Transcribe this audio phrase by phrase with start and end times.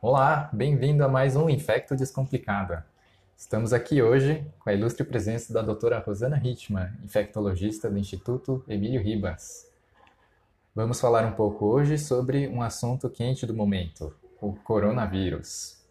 [0.00, 2.86] Olá, bem-vindo a mais um Infecto Descomplicada.
[3.36, 9.02] Estamos aqui hoje com a ilustre presença da doutora Rosana Hitman, infectologista do Instituto Emílio
[9.02, 9.68] Ribas.
[10.72, 15.84] Vamos falar um pouco hoje sobre um assunto quente do momento, o coronavírus.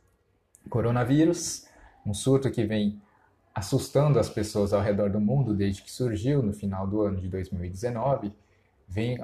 [0.69, 1.67] Coronavírus,
[2.05, 3.01] um surto que vem
[3.53, 7.27] assustando as pessoas ao redor do mundo desde que surgiu no final do ano de
[7.27, 8.33] 2019,
[8.87, 9.17] vem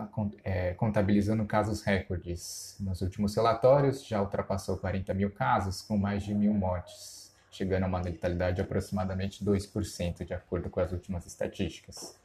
[0.43, 2.75] é, contabilizando casos recordes.
[2.79, 7.87] Nos últimos relatórios, já ultrapassou 40 mil casos, com mais de mil mortes, chegando a
[7.87, 12.15] uma letalidade de aproximadamente 2%, de acordo com as últimas estatísticas.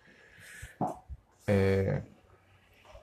[1.47, 2.03] É...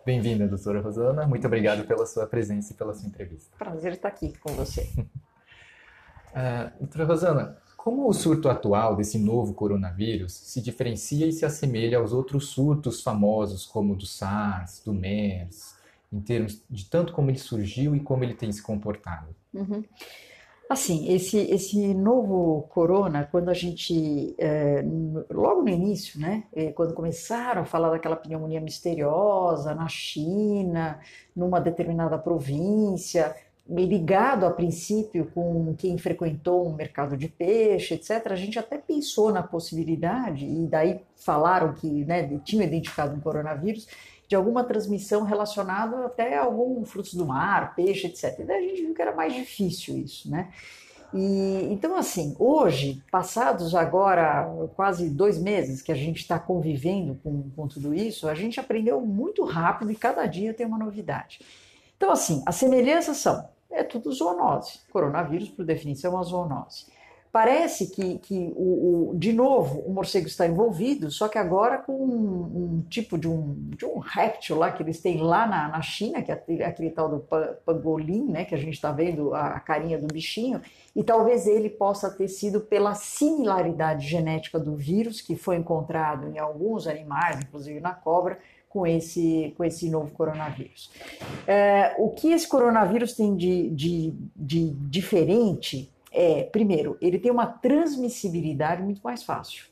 [0.05, 1.27] Bem-vinda, doutora Rosana.
[1.27, 3.57] Muito obrigado pela sua presença e pela sua entrevista.
[3.57, 4.89] Prazer estar aqui com você.
[4.99, 11.99] uh, doutora Rosana, como o surto atual desse novo coronavírus se diferencia e se assemelha
[11.99, 15.77] aos outros surtos famosos, como o do SARS, do MERS,
[16.11, 19.33] em termos de tanto como ele surgiu e como ele tem se comportado?
[19.53, 19.83] Uhum.
[20.69, 24.83] Assim, esse, esse novo corona, quando a gente, é,
[25.31, 30.99] logo no início, né, é, quando começaram a falar daquela pneumonia misteriosa na China,
[31.33, 33.33] numa determinada província,
[33.69, 39.31] ligado a princípio com quem frequentou um mercado de peixe, etc., a gente até pensou
[39.31, 43.87] na possibilidade, e daí falaram que né, tinham identificado um coronavírus,
[44.27, 48.39] de alguma transmissão relacionada até a algum frutos do mar, peixe, etc.
[48.39, 50.49] E daí a gente viu que era mais difícil isso, né?
[51.13, 54.45] E, então, assim, hoje, passados agora
[54.75, 58.99] quase dois meses que a gente está convivendo com, com tudo isso, a gente aprendeu
[58.99, 61.39] muito rápido e cada dia tem uma novidade.
[61.95, 64.79] Então, assim, as semelhanças são é tudo zoonose.
[64.91, 66.85] Coronavírus, por definição, é uma zoonose.
[67.31, 71.93] Parece que, que o, o, de novo, o morcego está envolvido, só que agora com
[71.93, 75.81] um, um, tipo de um, de um réptil lá que eles têm lá na, na
[75.81, 77.19] China, que é aquele tal do
[77.65, 80.61] pangolim, né, que a gente está vendo a, a carinha do bichinho,
[80.95, 86.39] e talvez ele possa ter sido pela similaridade genética do vírus que foi encontrado em
[86.39, 88.39] alguns animais, inclusive na cobra,
[88.69, 90.91] com esse, com esse novo coronavírus.
[91.47, 97.45] É, o que esse coronavírus tem de, de, de diferente é, primeiro, ele tem uma
[97.45, 99.65] transmissibilidade muito mais fácil.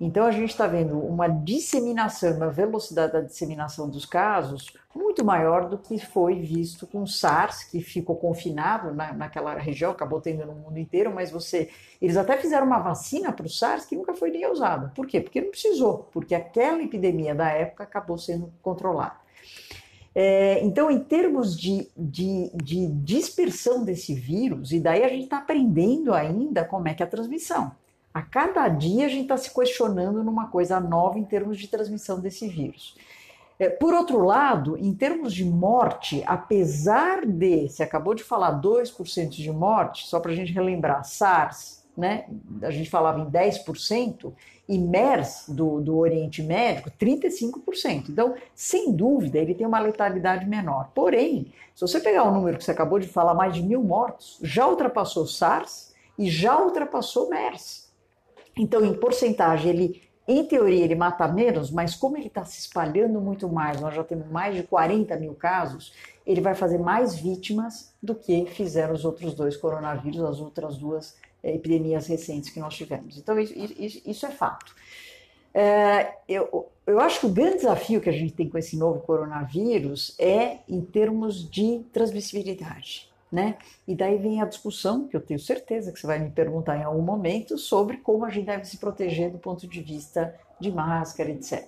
[0.00, 5.68] Então a gente está vendo uma disseminação, uma velocidade da disseminação dos casos muito maior
[5.68, 10.54] do que foi visto com SARS, que ficou confinado na, naquela região, acabou tendo no
[10.54, 11.68] mundo inteiro, mas você.
[12.00, 14.92] Eles até fizeram uma vacina para o SARS que nunca foi nem usada.
[14.94, 15.20] Por quê?
[15.20, 19.16] Porque não precisou, porque aquela epidemia da época acabou sendo controlada.
[20.14, 25.38] É, então, em termos de, de, de dispersão desse vírus, e daí a gente está
[25.38, 27.72] aprendendo ainda como é que é a transmissão.
[28.14, 32.20] A cada dia a gente está se questionando numa coisa nova em termos de transmissão
[32.20, 32.96] desse vírus.
[33.58, 39.30] É, por outro lado, em termos de morte, apesar de, você acabou de falar 2%
[39.30, 42.26] de morte, só para a gente relembrar, SARS, né,
[42.62, 44.32] a gente falava em 10%,
[44.68, 48.08] e MERS do, do Oriente Médio, 35%.
[48.08, 50.90] Então, sem dúvida, ele tem uma letalidade menor.
[50.94, 54.38] Porém, se você pegar o número que você acabou de falar, mais de mil mortos,
[54.40, 57.83] já ultrapassou SARS e já ultrapassou MERS.
[58.56, 63.20] Então, em porcentagem, ele, em teoria, ele mata menos, mas como ele está se espalhando
[63.20, 65.92] muito mais, nós já temos mais de 40 mil casos,
[66.26, 71.16] ele vai fazer mais vítimas do que fizeram os outros dois coronavírus, as outras duas
[71.42, 73.18] é, epidemias recentes que nós tivemos.
[73.18, 74.74] Então, isso é fato.
[75.52, 79.00] É, eu, eu acho que o grande desafio que a gente tem com esse novo
[79.00, 83.56] coronavírus é em termos de transmissibilidade né?
[83.86, 86.84] E daí vem a discussão, que eu tenho certeza que você vai me perguntar em
[86.84, 91.30] algum momento, sobre como a gente deve se proteger do ponto de vista de máscara,
[91.30, 91.66] etc.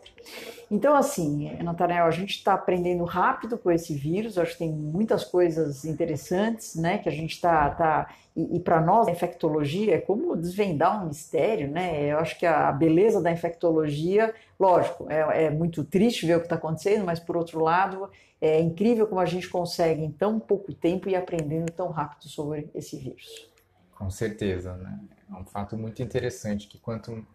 [0.70, 5.24] Então, assim, Natanael, a gente está aprendendo rápido com esse vírus, acho que tem muitas
[5.24, 9.98] coisas interessantes, né, que a gente está, tá, e, e para nós, a infectologia é
[9.98, 15.50] como desvendar um mistério, né, eu acho que a beleza da infectologia, lógico, é, é
[15.50, 18.08] muito triste ver o que está acontecendo, mas por outro lado,
[18.40, 22.70] é incrível como a gente consegue em tão pouco tempo ir aprendendo tão rápido sobre
[22.74, 23.50] esse vírus.
[23.94, 25.00] Com certeza, né?
[25.30, 27.26] É um fato muito interessante que quanto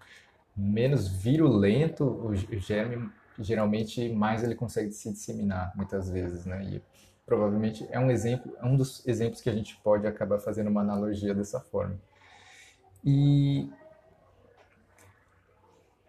[0.56, 3.10] menos virulento o germe,
[3.40, 6.64] geralmente mais ele consegue se disseminar muitas vezes, né?
[6.64, 6.82] E
[7.26, 10.82] provavelmente é um exemplo, é um dos exemplos que a gente pode acabar fazendo uma
[10.82, 11.98] analogia dessa forma.
[13.04, 13.70] E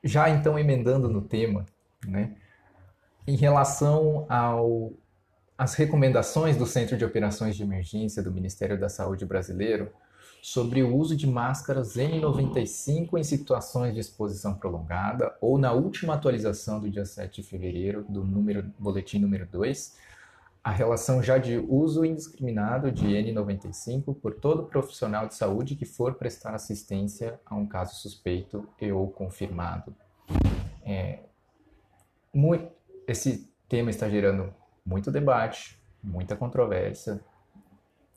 [0.04, 1.64] já então emendando no tema,
[2.06, 2.36] né?
[3.26, 4.92] Em relação ao
[5.56, 9.92] as recomendações do Centro de Operações de Emergência do Ministério da Saúde brasileiro,
[10.42, 16.80] sobre o uso de máscaras N95 em situações de exposição prolongada ou na última atualização
[16.80, 19.96] do dia 7 de fevereiro do número, boletim número 2,
[20.64, 26.14] a relação já de uso indiscriminado de N95 por todo profissional de saúde que for
[26.14, 29.94] prestar assistência a um caso suspeito e ou confirmado.
[30.84, 31.20] É,
[32.34, 32.68] muito,
[33.12, 34.52] esse tema está gerando
[34.84, 37.20] muito debate, muita controvérsia,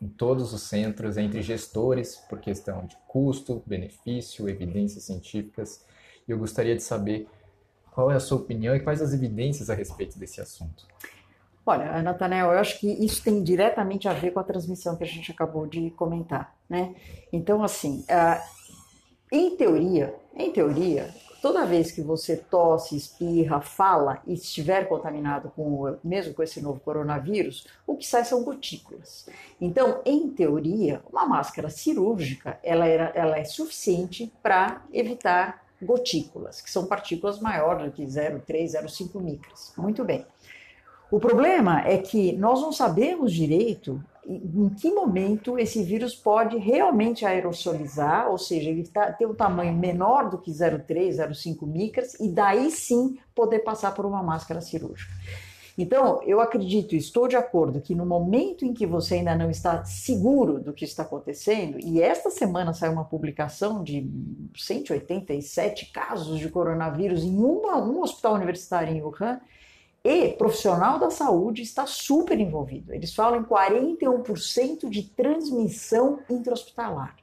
[0.01, 5.85] em todos os centros, entre gestores, por questão de custo, benefício, evidências científicas.
[6.27, 7.27] E eu gostaria de saber
[7.91, 10.85] qual é a sua opinião e quais as evidências a respeito desse assunto.
[11.65, 15.07] Olha, Nathanael, eu acho que isso tem diretamente a ver com a transmissão que a
[15.07, 16.93] gente acabou de comentar, né?
[17.31, 18.05] Então, assim,
[19.31, 21.09] em teoria, em teoria,
[21.41, 26.79] toda vez que você tosse, espirra, fala e estiver contaminado com mesmo com esse novo
[26.79, 29.27] coronavírus, o que sai são gotículas.
[29.59, 36.71] Então, em teoria, uma máscara cirúrgica ela, era, ela é suficiente para evitar gotículas, que
[36.71, 39.73] são partículas maiores do que 0,3, 0,5 micras.
[39.77, 40.25] Muito bem.
[41.11, 47.25] O problema é que nós não sabemos direito em que momento esse vírus pode realmente
[47.25, 52.29] aerosolizar, ou seja, ele tá, ter um tamanho menor do que 0,3, 0,5 micras, e
[52.29, 55.11] daí sim poder passar por uma máscara cirúrgica.
[55.77, 59.83] Então, eu acredito, estou de acordo que no momento em que você ainda não está
[59.83, 64.09] seguro do que está acontecendo, e esta semana saiu uma publicação de
[64.55, 69.41] 187 casos de coronavírus em uma, um hospital universitário em Wuhan,
[70.05, 72.93] e profissional da saúde está super envolvido.
[72.93, 77.15] Eles falam em 41% de transmissão intra-hospitalar.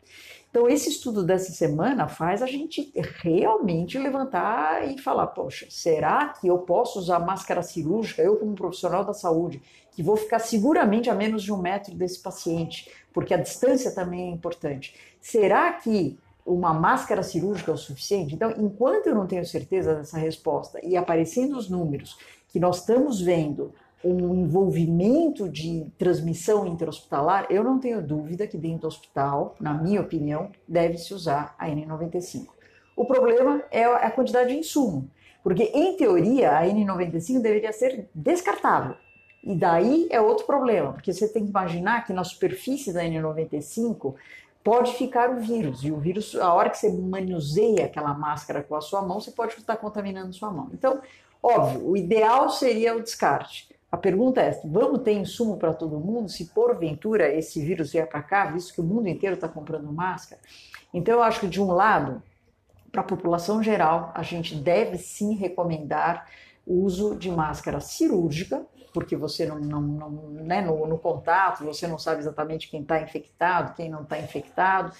[0.50, 6.48] Então, esse estudo dessa semana faz a gente realmente levantar e falar: poxa, será que
[6.48, 9.62] eu posso usar máscara cirúrgica, eu, como profissional da saúde,
[9.92, 14.28] que vou ficar seguramente a menos de um metro desse paciente, porque a distância também
[14.28, 14.94] é importante?
[15.20, 18.34] Será que uma máscara cirúrgica é o suficiente?
[18.34, 22.18] Então, enquanto eu não tenho certeza dessa resposta e aparecendo os números
[22.52, 23.72] que nós estamos vendo
[24.04, 30.00] um envolvimento de transmissão interhospitalar, eu não tenho dúvida que dentro do hospital, na minha
[30.00, 32.48] opinião, deve-se usar a N95.
[32.96, 35.08] O problema é a quantidade de insumo,
[35.42, 38.96] porque em teoria a N95 deveria ser descartável.
[39.42, 44.14] E daí é outro problema, porque você tem que imaginar que na superfície da N95
[44.62, 48.76] pode ficar o vírus, e o vírus, a hora que você manuseia aquela máscara com
[48.76, 50.70] a sua mão, você pode estar contaminando sua mão.
[50.72, 51.00] Então,
[51.42, 53.68] Óbvio, o ideal seria o descarte.
[53.90, 58.22] A pergunta é: vamos ter insumo para todo mundo se porventura esse vírus vier para
[58.22, 60.40] cá, visto que o mundo inteiro está comprando máscara?
[60.94, 62.22] Então, eu acho que, de um lado,
[62.90, 66.26] para a população geral, a gente deve sim recomendar
[66.66, 71.86] o uso de máscara cirúrgica, porque você não, não, não né, no, no contato, você
[71.86, 74.92] não sabe exatamente quem está infectado, quem não está infectado.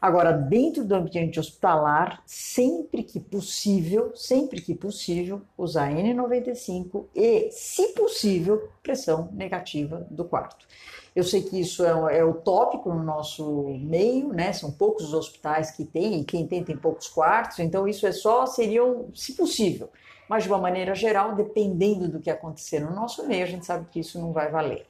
[0.00, 7.88] Agora, dentro do ambiente hospitalar, sempre que possível, sempre que possível, usar N95 e, se
[7.88, 10.66] possível, pressão negativa do quarto.
[11.14, 14.52] Eu sei que isso é, é utópico no nosso meio, né?
[14.52, 18.12] São poucos os hospitais que têm, e quem tem tem poucos quartos, então isso é
[18.12, 19.90] só, seriam, se possível.
[20.28, 23.86] Mas de uma maneira geral, dependendo do que acontecer no nosso meio, a gente sabe
[23.90, 24.86] que isso não vai valer.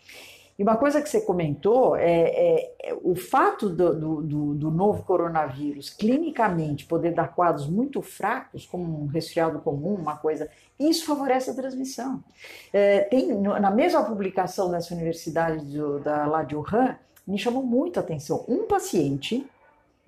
[0.60, 5.02] E uma coisa que você comentou é, é, é o fato do, do, do, novo
[5.04, 11.48] coronavírus clinicamente poder dar quadros muito fracos, como um resfriado comum, uma coisa, isso favorece
[11.48, 12.22] a transmissão.
[12.74, 16.94] É, tem na mesma publicação dessa universidade do, da, lá de Wuhan,
[17.26, 18.44] me chamou muito a atenção.
[18.46, 19.46] Um paciente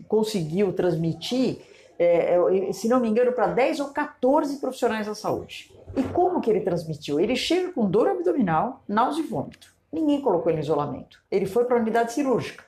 [0.07, 1.61] conseguiu transmitir,
[1.99, 2.37] é,
[2.69, 5.73] é se não me engano, para 10 ou 14 profissionais da saúde.
[5.97, 7.19] E como que ele transmitiu?
[7.19, 9.73] Ele chega com dor abdominal, náusea e vômito.
[9.93, 11.21] Ninguém colocou ele em isolamento.
[11.31, 12.65] Ele foi para a unidade cirúrgica.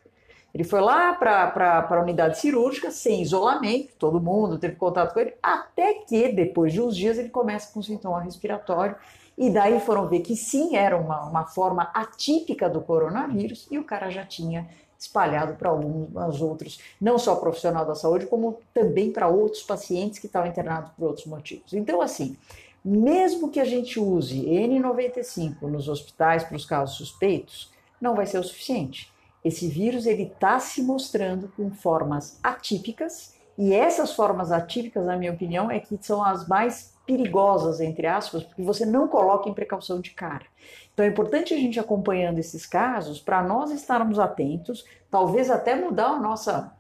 [0.55, 5.35] Ele foi lá para a unidade cirúrgica, sem isolamento, todo mundo teve contato com ele,
[5.43, 8.95] até que depois de uns dias ele começa com sintoma respiratório.
[9.37, 13.85] E daí foram ver que sim, era uma, uma forma atípica do coronavírus e o
[13.85, 19.27] cara já tinha espalhado para alguns outros, não só profissional da saúde, como também para
[19.27, 21.73] outros pacientes que estavam internados por outros motivos.
[21.73, 22.37] Então, assim,
[22.85, 28.39] mesmo que a gente use N95 nos hospitais para os casos suspeitos, não vai ser
[28.39, 29.11] o suficiente.
[29.43, 35.33] Esse vírus ele está se mostrando com formas atípicas e essas formas atípicas, na minha
[35.33, 40.01] opinião, é que são as mais perigosas, entre aspas, porque você não coloca em precaução
[40.01, 40.47] de cara.
[40.93, 46.09] Então é importante a gente acompanhando esses casos para nós estarmos atentos, talvez até mudar
[46.09, 46.73] a nossa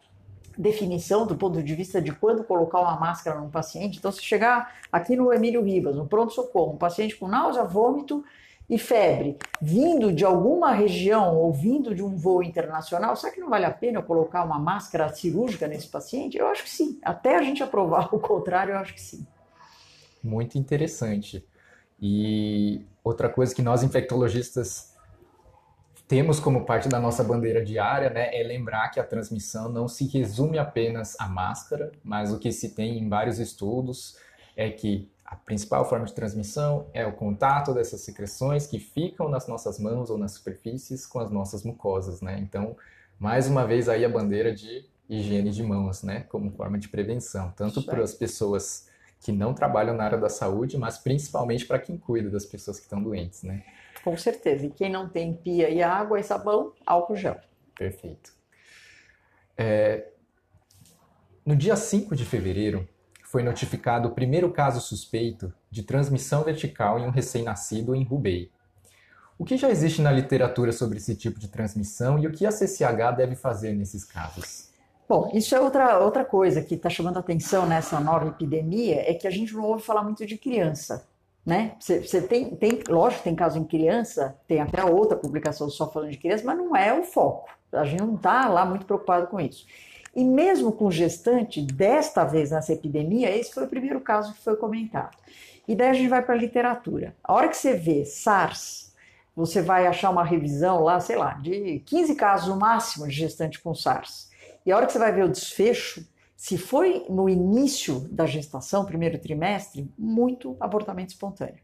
[0.57, 3.99] definição do ponto de vista de quando colocar uma máscara num paciente.
[3.99, 8.25] Então, se chegar aqui no Emílio Ribas, no pronto-socorro, um paciente com náusea, vômito
[8.69, 13.51] e febre vindo de alguma região ou vindo de um voo internacional, será que não
[13.51, 16.39] vale a pena eu colocar uma máscara cirúrgica nesse paciente?
[16.39, 16.99] Eu acho que sim.
[17.03, 19.27] Até a gente aprovar o contrário, eu acho que sim.
[20.23, 21.47] Muito interessante.
[22.01, 24.94] E outra coisa que nós infectologistas
[26.07, 30.07] temos como parte da nossa bandeira diária, né, é lembrar que a transmissão não se
[30.07, 34.17] resume apenas à máscara, mas o que se tem em vários estudos
[34.57, 39.49] é que a principal forma de transmissão é o contato dessas secreções que ficam nas
[39.49, 42.39] nossas mãos ou nas superfícies com as nossas mucosas, né?
[42.41, 42.77] Então,
[43.19, 47.53] mais uma vez aí a bandeira de higiene de mãos, né, como forma de prevenção,
[47.57, 48.89] tanto para as pessoas
[49.21, 52.85] que não trabalham na área da saúde, mas principalmente para quem cuida das pessoas que
[52.85, 53.65] estão doentes, né?
[54.05, 54.67] Com certeza.
[54.67, 57.41] E quem não tem pia e água e sabão, álcool gel.
[57.75, 58.35] Perfeito.
[59.57, 60.09] É...
[61.45, 62.87] No dia 5 de fevereiro,
[63.25, 68.53] foi notificado o primeiro caso suspeito de transmissão vertical em um recém-nascido em Hubei.
[69.39, 72.53] O que já existe na literatura sobre esse tipo de transmissão e o que a
[72.53, 74.71] CCH deve fazer nesses casos?
[75.09, 79.27] Bom, isso é outra, outra coisa que está chamando atenção nessa nova epidemia, é que
[79.27, 81.07] a gente não ouve falar muito de criança.
[81.45, 81.77] Né?
[81.79, 86.19] Você tem, tem, lógico, tem caso em criança, tem até outra publicação só falando de
[86.19, 87.51] criança, mas não é o foco.
[87.71, 89.67] A gente não está lá muito preocupado com isso.
[90.17, 94.57] E mesmo com gestante, desta vez nessa epidemia, esse foi o primeiro caso que foi
[94.57, 95.17] comentado.
[95.67, 97.15] E daí a gente vai para a literatura.
[97.23, 98.95] A hora que você vê SARS,
[99.35, 103.61] você vai achar uma revisão lá, sei lá, de 15 casos no máximo de gestante
[103.61, 104.31] com SARS.
[104.65, 108.85] E a hora que você vai ver o desfecho, se foi no início da gestação,
[108.85, 111.63] primeiro trimestre, muito abortamento espontâneo.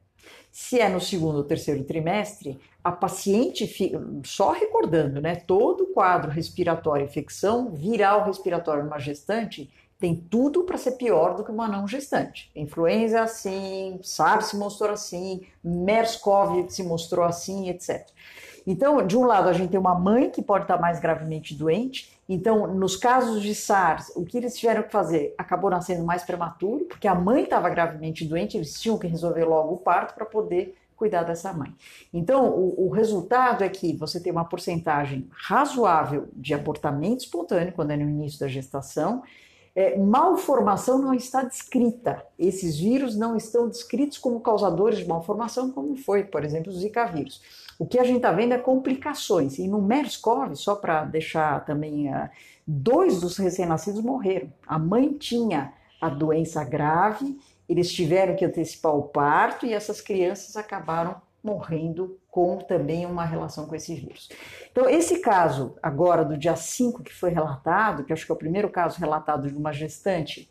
[0.50, 5.86] Se é no segundo ou terceiro trimestre, a paciente, fica, só recordando, né, todo o
[5.88, 9.70] quadro respiratório, infecção viral respiratória numa gestante,
[10.00, 12.50] tem tudo para ser pior do que uma não gestante.
[12.56, 18.08] Influenza é assim, SARS se mostrou assim, MERS-CoV se mostrou assim, etc.
[18.66, 22.18] Então, de um lado, a gente tem uma mãe que pode estar mais gravemente doente.
[22.28, 25.34] Então, nos casos de SARS, o que eles tiveram que fazer?
[25.36, 29.74] Acabou nascendo mais prematuro, porque a mãe estava gravemente doente, eles tinham que resolver logo
[29.74, 31.74] o parto para poder cuidar dessa mãe.
[32.12, 37.90] Então, o, o, resultado é que você tem uma porcentagem razoável de abortamento espontâneo quando
[37.90, 39.22] é no início da gestação.
[39.80, 42.22] É, malformação não está descrita.
[42.38, 47.06] Esses vírus não estão descritos como causadores de malformação, como foi, por exemplo, o Zika
[47.06, 47.40] vírus.
[47.78, 49.58] O que a gente está vendo é complicações.
[49.58, 52.28] E no MERS-CoV, só para deixar também, uh,
[52.66, 54.52] dois dos recém-nascidos morreram.
[54.66, 60.58] A mãe tinha a doença grave, eles tiveram que antecipar o parto e essas crianças
[60.58, 64.28] acabaram morrendo com também uma relação com esse vírus.
[64.70, 68.38] Então, esse caso agora do dia 5 que foi relatado, que acho que é o
[68.38, 70.50] primeiro caso relatado de uma gestante,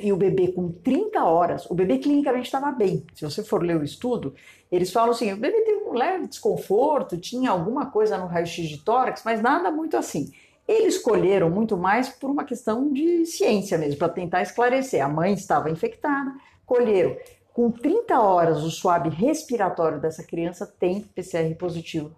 [0.00, 3.04] e o bebê com 30 horas, o bebê clinicamente estava bem.
[3.14, 4.34] Se você for ler o estudo,
[4.70, 8.78] eles falam assim: o bebê teve um leve desconforto, tinha alguma coisa no raio-x de
[8.78, 10.32] tórax, mas nada muito assim.
[10.66, 15.02] Eles escolheram muito mais por uma questão de ciência mesmo, para tentar esclarecer.
[15.02, 16.30] A mãe estava infectada,
[16.66, 17.16] colheram.
[17.58, 22.12] Com 30 horas, o swab respiratório dessa criança tem PCR positivo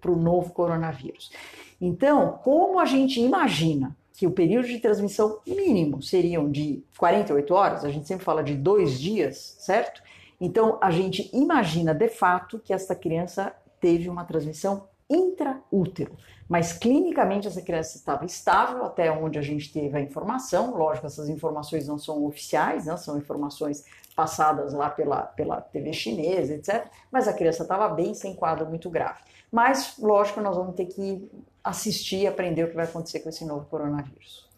[0.00, 1.32] para o novo coronavírus.
[1.80, 7.84] Então, como a gente imagina que o período de transmissão mínimo seriam de 48 horas,
[7.84, 10.00] a gente sempre fala de dois dias, certo?
[10.40, 16.12] Então, a gente imagina de fato que esta criança teve uma transmissão intraútero,
[16.48, 20.76] mas clinicamente essa criança estava estável até onde a gente teve a informação.
[20.76, 23.84] Lógico, essas informações não são oficiais, não são informações
[24.14, 26.86] passadas lá pela, pela TV chinesa, etc.
[27.10, 29.20] Mas a criança estava bem, sem quadro muito grave.
[29.50, 31.30] Mas, lógico, nós vamos ter que
[31.62, 34.48] assistir e aprender o que vai acontecer com esse novo coronavírus.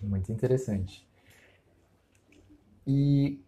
[0.00, 1.06] Muito interessante.
[2.86, 3.40] E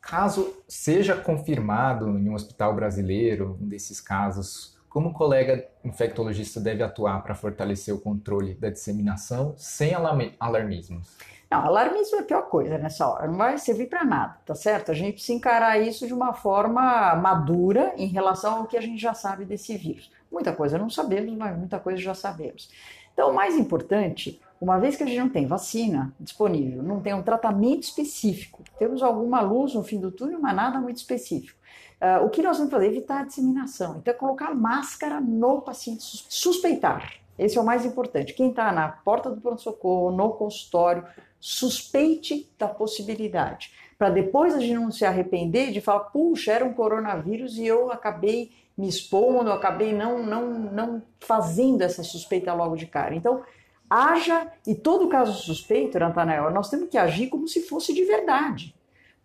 [0.00, 6.80] caso seja confirmado em um hospital brasileiro um desses casos, como o colega infectologista deve
[6.80, 9.92] atuar para fortalecer o controle da disseminação sem
[10.38, 11.16] alarmismos?
[11.50, 14.92] Não, alarmismo é a pior coisa nessa hora, não vai servir para nada, tá certo?
[14.92, 19.02] A gente precisa encarar isso de uma forma madura em relação ao que a gente
[19.02, 20.12] já sabe desse vírus.
[20.30, 22.70] Muita coisa não sabemos, mas muita coisa já sabemos.
[23.12, 27.14] Então, o mais importante, uma vez que a gente não tem vacina disponível, não tem
[27.14, 31.58] um tratamento específico, temos alguma luz no fim do túnel, mas nada muito específico.
[32.04, 32.88] Uh, o que nós vamos fazer?
[32.88, 33.96] Evitar a disseminação.
[33.96, 37.14] Então, é colocar máscara no paciente, suspeitar.
[37.38, 38.34] Esse é o mais importante.
[38.34, 41.06] Quem está na porta do pronto-socorro, no consultório,
[41.40, 43.72] suspeite da possibilidade.
[43.96, 47.90] Para depois a gente não se arrepender de falar, puxa, era um coronavírus e eu
[47.90, 53.14] acabei me expondo, acabei não, não, não fazendo essa suspeita logo de cara.
[53.14, 53.42] Então,
[53.88, 58.74] haja, e todo caso suspeito, Natanael, nós temos que agir como se fosse de verdade.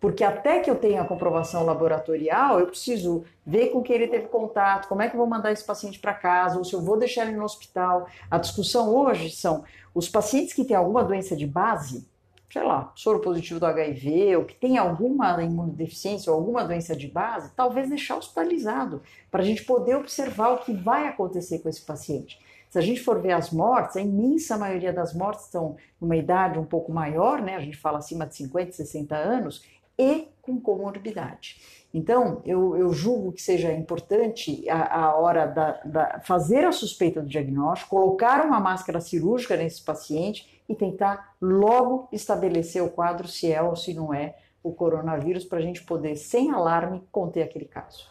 [0.00, 4.28] Porque até que eu tenha a comprovação laboratorial, eu preciso ver com quem ele teve
[4.28, 6.98] contato, como é que eu vou mandar esse paciente para casa, ou se eu vou
[6.98, 8.08] deixar ele no hospital.
[8.30, 9.62] A discussão hoje são
[9.94, 12.08] os pacientes que têm alguma doença de base,
[12.50, 17.06] sei lá, soro positivo do HIV, ou que tem alguma imunodeficiência ou alguma doença de
[17.06, 21.82] base, talvez deixar hospitalizado, para a gente poder observar o que vai acontecer com esse
[21.82, 22.40] paciente.
[22.70, 26.58] Se a gente for ver as mortes, a imensa maioria das mortes estão numa idade
[26.58, 27.56] um pouco maior, né?
[27.56, 29.64] A gente fala acima de 50, 60 anos,
[30.00, 31.60] e com comorbidade.
[31.92, 37.20] Então, eu, eu julgo que seja importante a, a hora da, da fazer a suspeita
[37.20, 43.52] do diagnóstico, colocar uma máscara cirúrgica nesse paciente e tentar logo estabelecer o quadro se
[43.52, 47.64] é ou se não é o coronavírus, para a gente poder, sem alarme, conter aquele
[47.64, 48.08] caso.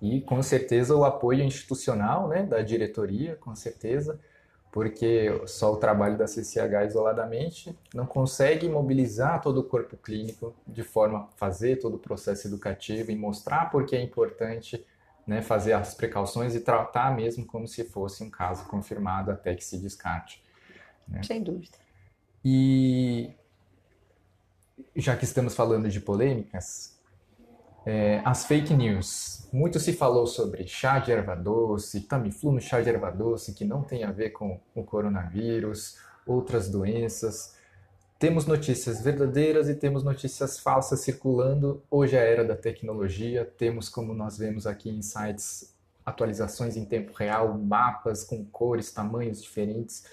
[0.00, 4.20] E com certeza o apoio institucional né, da diretoria, com certeza
[4.76, 10.82] porque só o trabalho da CCH isoladamente não consegue mobilizar todo o corpo clínico de
[10.82, 14.84] forma a fazer todo o processo educativo e mostrar por que é importante
[15.26, 19.64] né, fazer as precauções e tratar mesmo como se fosse um caso confirmado até que
[19.64, 20.44] se descarte.
[21.08, 21.22] Né?
[21.22, 21.78] Sem dúvida.
[22.44, 23.30] E
[24.94, 26.95] já que estamos falando de polêmicas,
[27.86, 29.48] é, as fake news.
[29.52, 33.64] Muito se falou sobre chá de erva doce, Tamiflu no chá de erva doce, que
[33.64, 37.54] não tem a ver com o coronavírus, outras doenças.
[38.18, 41.80] Temos notícias verdadeiras e temos notícias falsas circulando.
[41.88, 45.72] Hoje é a era da tecnologia, temos, como nós vemos aqui em sites,
[46.04, 50.04] atualizações em tempo real, mapas com cores, tamanhos diferentes.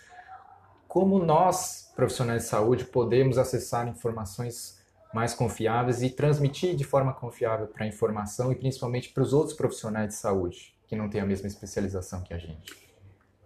[0.87, 4.82] Como nós, profissionais de saúde, podemos acessar informações
[5.13, 9.55] mais confiáveis e transmitir de forma confiável para a informação e principalmente para os outros
[9.55, 12.83] profissionais de saúde que não têm a mesma especialização que a gente.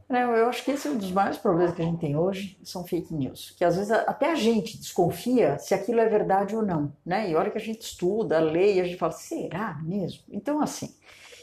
[0.10, 2.58] É, eu acho que esse é um dos maiores problemas que a gente tem hoje,
[2.64, 3.54] são fake news.
[3.58, 7.30] Que às vezes até a gente desconfia se aquilo é verdade ou não, né?
[7.30, 10.24] E olha que a gente estuda, lê a gente fala, será mesmo?
[10.30, 10.96] Então, assim,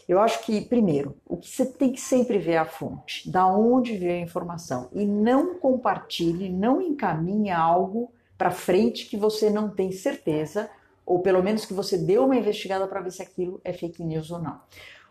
[0.09, 3.47] eu acho que, primeiro, o que você tem que sempre ver é a fonte, da
[3.47, 4.89] onde veio a informação.
[4.93, 8.13] E não compartilhe, não encaminhe algo
[8.45, 10.69] para frente que você não tem certeza,
[11.07, 14.31] ou pelo menos que você deu uma investigada para ver se aquilo é fake news
[14.31, 14.61] ou não.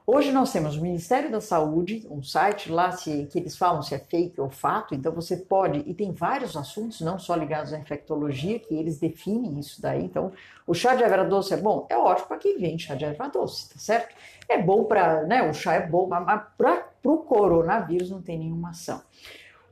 [0.06, 3.96] Hoje nós temos o Ministério da Saúde, um site lá se, que eles falam se
[3.96, 7.80] é fake ou fato, então você pode, e tem vários assuntos, não só ligados à
[7.80, 10.04] infectologia, que eles definem isso daí.
[10.04, 10.32] Então,
[10.67, 11.88] o chá de erva doce é bom?
[11.89, 14.13] É ótimo para quem vende chá de erva doce, tá certo?
[14.48, 18.69] É bom para, né, o chá é bom, mas para o coronavírus não tem nenhuma
[18.69, 19.02] ação.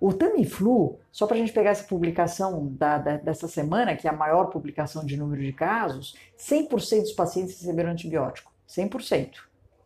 [0.02, 4.10] O Tamiflu, só para a gente pegar essa publicação da, da, dessa semana, que é
[4.10, 8.52] a maior publicação de número de casos, 100% dos pacientes receberam antibiótico.
[8.68, 9.34] 100%.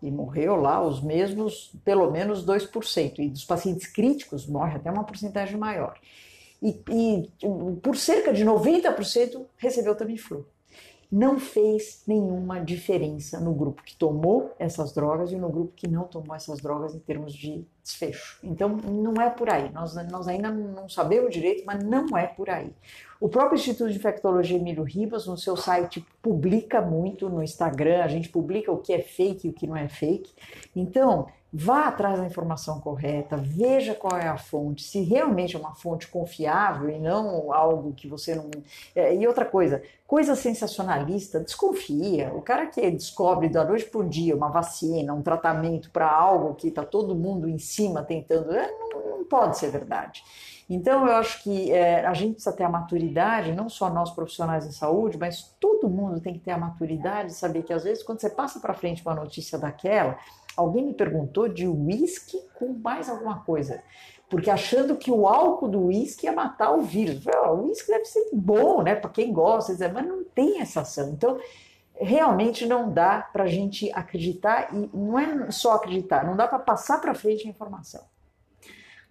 [0.01, 3.19] E morreu lá os mesmos, pelo menos 2%.
[3.19, 5.99] E dos pacientes críticos, morre até uma porcentagem maior.
[6.63, 7.29] E, e
[7.83, 10.47] por cerca de 90% recebeu Tamiflu
[11.11, 16.03] não fez nenhuma diferença no grupo que tomou essas drogas e no grupo que não
[16.03, 18.39] tomou essas drogas em termos de desfecho.
[18.43, 19.71] Então, não é por aí.
[19.71, 22.71] Nós, nós ainda não sabemos direito, mas não é por aí.
[23.19, 28.07] O próprio Instituto de Infectologia Emílio Ribas, no seu site, publica muito no Instagram, a
[28.07, 30.33] gente publica o que é fake e o que não é fake.
[30.75, 35.73] Então, vá atrás da informação correta, veja qual é a fonte, se realmente é uma
[35.73, 38.49] fonte confiável e não algo que você não.
[38.93, 42.33] É, e outra coisa, coisa sensacionalista, desconfia.
[42.35, 46.67] O cara que descobre da noite por dia uma vacina, um tratamento para algo que
[46.67, 50.23] está todo mundo em cima tentando, é, não, não, pode ser verdade.
[50.69, 54.67] Então, eu acho que é, a gente precisa ter a maturidade, não só nós profissionais
[54.67, 58.03] de saúde, mas todo mundo tem que ter a maturidade de saber que, às vezes,
[58.03, 60.17] quando você passa para frente uma notícia daquela,
[60.55, 63.83] Alguém me perguntou de uísque com mais alguma coisa,
[64.29, 67.23] porque achando que o álcool do uísque ia matar o vírus.
[67.23, 71.09] Falei, o uísque deve ser bom, né, para quem gosta, mas não tem essa ação.
[71.09, 71.39] Então,
[71.93, 76.59] realmente não dá para a gente acreditar, e não é só acreditar, não dá para
[76.59, 78.03] passar para frente a informação.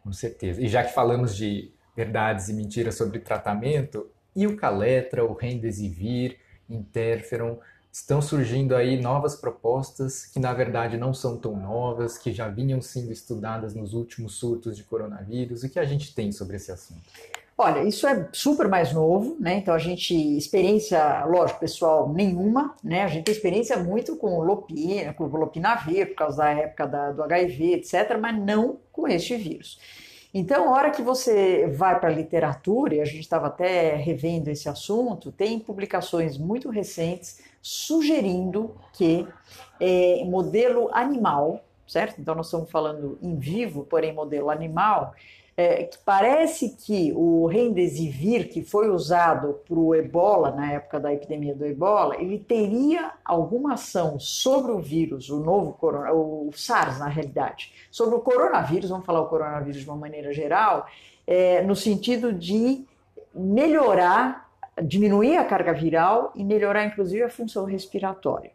[0.02, 0.60] Com certeza.
[0.60, 6.38] E já que falamos de verdades e mentiras sobre tratamento, e o Caletra, o Remdesivir,
[6.68, 7.58] Interferon,
[7.94, 12.82] estão surgindo aí novas propostas que na verdade não são tão novas, que já vinham
[12.82, 15.62] sendo estudadas nos últimos surtos de coronavírus.
[15.62, 17.02] O que a gente tem sobre esse assunto?
[17.56, 19.58] Olha, isso é super mais novo, né?
[19.58, 23.04] Então a gente, experiência, lógico, pessoal, nenhuma, né?
[23.04, 27.22] A gente tem experiência muito com lopina, com lopinavir, por causa da época da, do
[27.22, 29.78] HIV, etc., mas não com este vírus.
[30.36, 34.50] Então, a hora que você vai para a literatura, e a gente estava até revendo
[34.50, 39.26] esse assunto, tem publicações muito recentes sugerindo que
[39.80, 42.20] é, modelo animal, certo?
[42.20, 45.14] Então, nós estamos falando em vivo, porém modelo animal,
[45.56, 51.54] é, parece que o Remdesivir, que foi usado para o ebola, na época da epidemia
[51.54, 57.08] do ebola, ele teria alguma ação sobre o vírus, o novo corona, o SARS na
[57.08, 60.86] realidade, sobre o coronavírus, vamos falar o coronavírus de uma maneira geral,
[61.26, 62.84] é, no sentido de
[63.34, 64.43] melhorar,
[64.82, 68.50] diminuir a carga viral e melhorar inclusive a função respiratória.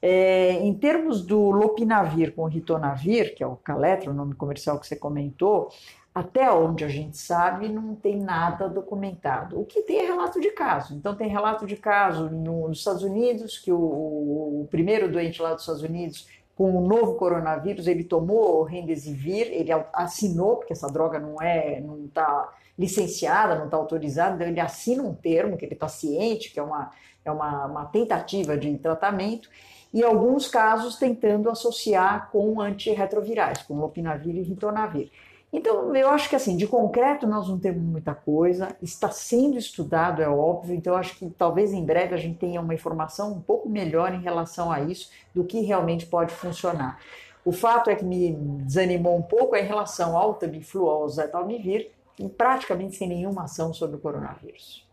[0.00, 4.86] É, em termos do lopinavir com ritonavir, que é o Caletra, o nome comercial que
[4.86, 5.70] você comentou,
[6.16, 9.60] até onde a gente sabe, não tem nada documentado.
[9.60, 10.94] O que tem é relato de caso.
[10.94, 15.60] Então, tem relato de caso nos Estados Unidos, que o, o primeiro doente lá dos
[15.60, 21.18] Estados Unidos, com o novo coronavírus, ele tomou o Remdesivir, ele assinou, porque essa droga
[21.18, 25.74] não é, não está licenciada, não está autorizada, então ele assina um termo que ele
[25.74, 26.90] está ciente, que é uma,
[27.24, 29.48] é uma, uma tentativa de tratamento,
[29.92, 35.10] e alguns casos tentando associar com antirretrovirais, com lopinavir e ritonavir.
[35.52, 40.20] Então, eu acho que assim, de concreto nós não temos muita coisa, está sendo estudado,
[40.20, 43.40] é óbvio, então eu acho que talvez em breve a gente tenha uma informação um
[43.40, 47.00] pouco melhor em relação a isso, do que realmente pode funcionar.
[47.42, 48.32] O fato é que me
[48.64, 53.72] desanimou um pouco é em relação ao Tamiflu, ao Zetalmivir, e praticamente sem nenhuma ação
[53.72, 54.86] sobre o coronavírus.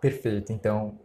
[0.00, 0.98] Perfeito, então,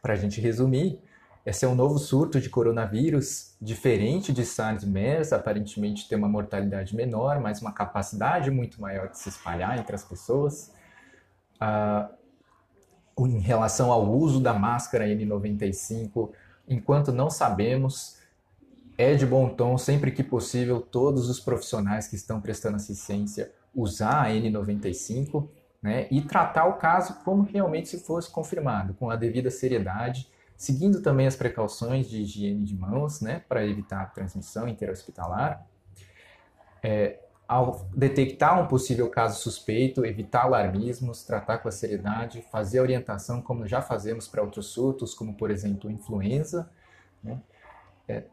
[0.00, 0.98] para a gente resumir,
[1.44, 6.28] esse é um novo surto de coronavírus, diferente de SARS e MERS, aparentemente tem uma
[6.28, 10.72] mortalidade menor, mas uma capacidade muito maior de se espalhar entre as pessoas.
[11.60, 12.10] Ah,
[13.18, 16.30] em relação ao uso da máscara N95,
[16.66, 18.18] enquanto não sabemos,
[18.96, 24.26] é de bom tom, sempre que possível, todos os profissionais que estão prestando assistência usar
[24.26, 25.48] a N95
[25.82, 31.02] né, e tratar o caso como realmente se fosse confirmado, com a devida seriedade seguindo
[31.02, 35.66] também as precauções de higiene de mãos, né, para evitar a transmissão interhospitalar.
[36.82, 42.82] É, ao detectar um possível caso suspeito, evitar alarmismos, tratar com a seriedade, fazer a
[42.82, 46.70] orientação como já fazemos para outros surtos, como por exemplo influenza.
[47.22, 47.38] Né?
[48.08, 48.24] É,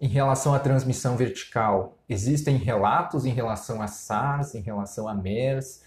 [0.00, 5.82] em relação à transmissão vertical, existem relatos em relação a SARS, em relação a MERS,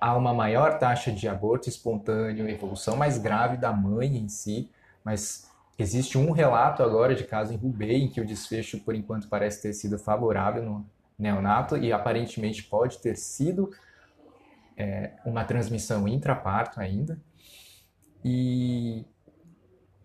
[0.00, 4.70] há uma maior taxa de aborto espontâneo, evolução mais grave da mãe em si,
[5.04, 9.28] mas existe um relato agora de caso em Hubei em que o desfecho, por enquanto,
[9.28, 10.86] parece ter sido favorável no
[11.18, 13.70] neonato e aparentemente pode ter sido
[14.76, 17.20] é, uma transmissão intraparto ainda.
[18.24, 19.04] E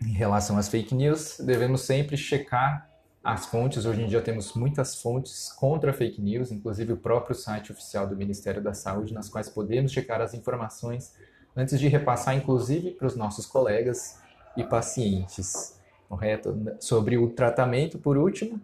[0.02, 2.95] em relação às fake news, devemos sempre checar
[3.26, 3.88] as fontes.
[3.88, 8.16] Hoje em dia temos muitas fontes contra fake news, inclusive o próprio site oficial do
[8.16, 11.12] Ministério da Saúde, nas quais podemos checar as informações
[11.56, 14.20] antes de repassar, inclusive, para os nossos colegas
[14.56, 16.56] e pacientes, correto?
[16.80, 18.62] Sobre o tratamento, por último,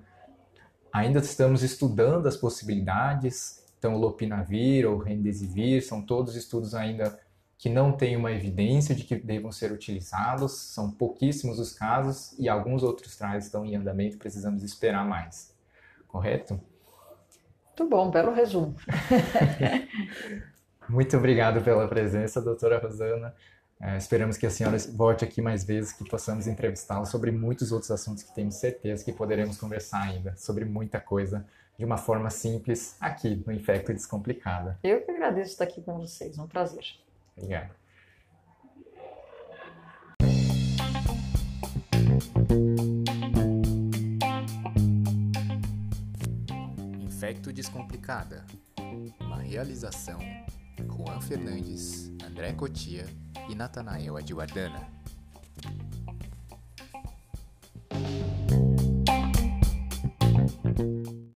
[0.94, 7.20] ainda estamos estudando as possibilidades, então o lopinavir ou remdesivir são todos estudos ainda
[7.62, 12.50] que não têm uma evidência de que devam ser utilizados, são pouquíssimos os casos e
[12.50, 15.56] alguns outros trials estão em andamento, precisamos esperar mais,
[16.08, 16.60] correto?
[17.68, 18.76] Muito bom, belo resumo.
[20.90, 23.32] Muito obrigado pela presença, doutora Rosana.
[23.80, 27.92] É, esperamos que a senhora volte aqui mais vezes, que possamos entrevistá-la sobre muitos outros
[27.92, 31.46] assuntos que temos certeza que poderemos conversar ainda, sobre muita coisa,
[31.78, 34.80] de uma forma simples, aqui no Infecto Descomplicada.
[34.82, 37.00] Eu que agradeço estar aqui com vocês, é um prazer.
[37.36, 37.76] Obrigado.
[47.00, 48.46] Infecto Descomplicada.
[49.20, 50.20] Uma realização
[50.88, 53.06] Juan Fernandes, André Cotia
[53.50, 55.01] e Natanael Adwardana.